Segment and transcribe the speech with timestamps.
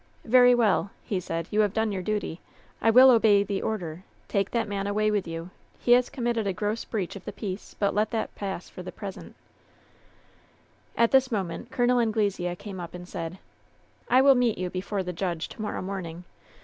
[0.25, 1.47] "Very well," he said.
[1.51, 2.39] "You have done your duty.
[2.81, 4.01] I will obey the order.
[4.27, 5.51] Take that man away with you.
[5.85, 8.91] Ho has committed a gross breach of the peace; but let that pass for the
[8.91, 9.35] present."
[10.97, 11.99] 94 LOVE'S BITTEREST CUP At this moment Col.
[11.99, 13.37] Anglesea came up and said:
[14.09, 16.23] "I will meet you before the judge to morrow morn ing.